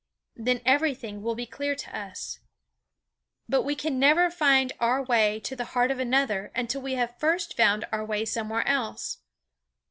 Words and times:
Then 0.35 0.61
everything 0.65 1.21
will 1.21 1.35
be 1.35 1.45
clear 1.45 1.75
to 1.75 1.95
us. 1.95 2.39
But 3.47 3.61
we 3.61 3.75
can 3.75 3.99
never 3.99 4.31
find 4.31 4.73
our 4.79 5.03
way 5.03 5.39
to 5.41 5.55
the 5.55 5.63
heart 5.77 5.91
of 5.91 5.99
another 5.99 6.51
until 6.55 6.81
we 6.81 6.93
have 6.95 7.19
first 7.19 7.55
found 7.55 7.85
our 7.91 8.03
way 8.03 8.25
somewhere 8.25 8.67
else. 8.67 9.19